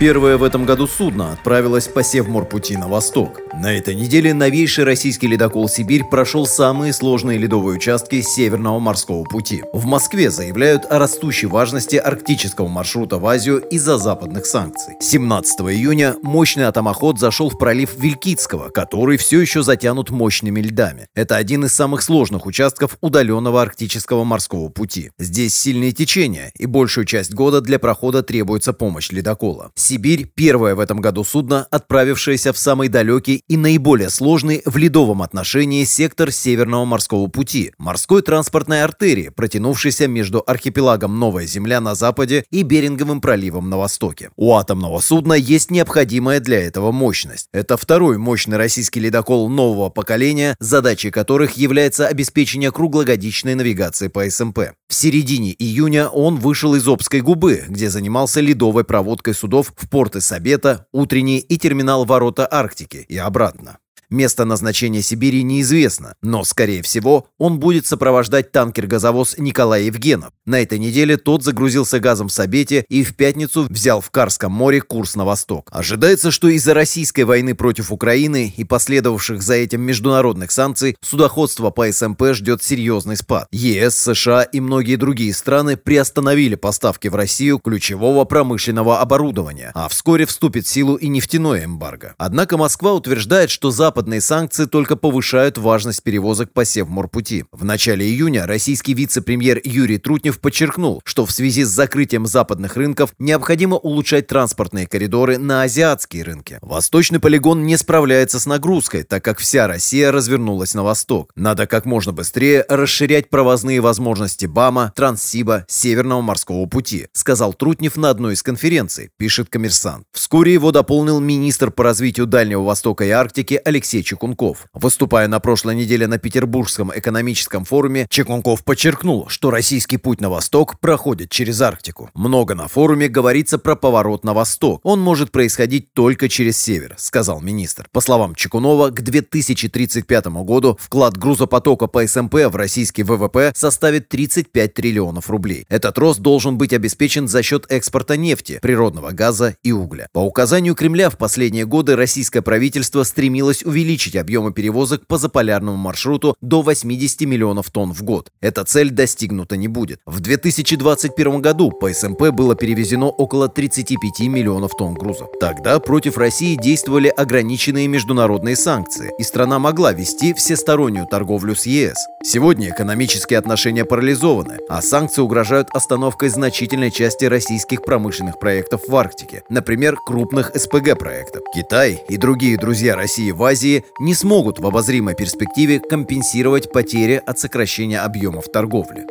[0.00, 3.40] Первое в этом году судно отправилось по Севморпути на восток.
[3.52, 9.62] На этой неделе новейший российский ледокол «Сибирь» прошел самые сложные ледовые участки Северного морского пути.
[9.74, 14.94] В Москве заявляют о растущей важности арктического маршрута в Азию из-за западных санкций.
[15.02, 21.08] 17 июня мощный атомоход зашел в пролив Вилькицкого, который все еще затянут мощными льдами.
[21.14, 25.10] Это один из самых сложных участков удаленного арктического морского пути.
[25.18, 29.72] Здесь сильные течения, и большую часть года для прохода требуется помощь ледокола.
[29.90, 35.20] «Сибирь»— первое в этом году судно, отправившееся в самый далекий и наиболее сложный в ледовом
[35.20, 42.44] отношении сектор Северного морского пути– морской транспортной артерии, протянувшейся между архипелагом Новая Земля на западе
[42.52, 44.30] и Беринговым проливом на востоке.
[44.36, 47.48] У атомного судна есть необходимая для этого мощность.
[47.52, 54.60] Это второй мощный российский ледокол нового поколения, задачей которых является обеспечение круглогодичной навигации по СМП.
[54.88, 60.20] В середине июня он вышел из Обской губы, где занимался ледовой проводкой судов в порты
[60.20, 63.78] Сабета, Утренний и терминал Ворота Арктики и обратно.
[64.10, 70.32] Место назначения Сибири неизвестно, но, скорее всего, он будет сопровождать танкер-газовоз Николай Евгенов.
[70.44, 74.80] На этой неделе тот загрузился газом в Сабете и в пятницу взял в Карском море
[74.80, 75.68] курс на восток.
[75.70, 81.90] Ожидается, что из-за российской войны против Украины и последовавших за этим международных санкций судоходство по
[81.92, 83.46] СМП ждет серьезный спад.
[83.52, 90.26] ЕС, США и многие другие страны приостановили поставки в Россию ключевого промышленного оборудования, а вскоре
[90.26, 92.14] вступит в силу и нефтяное эмбарго.
[92.18, 97.44] Однако Москва утверждает, что Запад западные санкции только повышают важность перевозок по Севморпути.
[97.52, 103.12] В начале июня российский вице-премьер Юрий Трутнев подчеркнул, что в связи с закрытием западных рынков
[103.18, 106.58] необходимо улучшать транспортные коридоры на азиатские рынки.
[106.62, 111.30] Восточный полигон не справляется с нагрузкой, так как вся Россия развернулась на восток.
[111.36, 118.08] Надо как можно быстрее расширять провозные возможности БАМа, Транссиба, Северного морского пути, сказал Трутнев на
[118.08, 120.06] одной из конференций, пишет коммерсант.
[120.12, 124.68] Вскоре его дополнил министр по развитию Дальнего Востока и Арктики Алексей Алексей Чекунков.
[124.72, 130.78] Выступая на прошлой неделе на Петербургском экономическом форуме, Чекунков подчеркнул, что российский путь на восток
[130.78, 132.08] проходит через Арктику.
[132.14, 134.80] Много на форуме говорится про поворот на восток.
[134.84, 137.88] Он может происходить только через север, сказал министр.
[137.90, 144.72] По словам Чекунова, к 2035 году вклад грузопотока по СМП в российский ВВП составит 35
[144.72, 145.66] триллионов рублей.
[145.68, 150.06] Этот рост должен быть обеспечен за счет экспорта нефти, природного газа и угля.
[150.12, 155.76] По указанию Кремля в последние годы российское правительство стремилось увеличить увеличить объемы перевозок по заполярному
[155.76, 158.30] маршруту до 80 миллионов тонн в год.
[158.42, 160.00] Эта цель достигнута не будет.
[160.04, 165.28] В 2021 году по СМП было перевезено около 35 миллионов тонн грузов.
[165.40, 171.96] Тогда против России действовали ограниченные международные санкции, и страна могла вести всестороннюю торговлю с ЕС.
[172.22, 179.42] Сегодня экономические отношения парализованы, а санкции угрожают остановкой значительной части российских промышленных проектов в Арктике,
[179.48, 181.40] например, крупных СПГ-проектов.
[181.54, 187.22] Китай и другие друзья России в Азии России не смогут в обозримой перспективе компенсировать потери
[187.24, 189.06] от сокращения объемов торговли.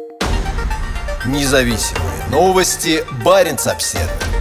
[1.26, 3.04] Независимые новости.
[3.24, 4.39] Барин обседный.